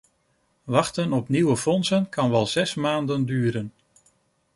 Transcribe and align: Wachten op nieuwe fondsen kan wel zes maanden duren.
Wachten 0.63 1.13
op 1.13 1.29
nieuwe 1.29 1.57
fondsen 1.57 2.09
kan 2.09 2.29
wel 2.31 2.45
zes 2.45 2.73
maanden 2.73 3.25
duren. 3.25 3.73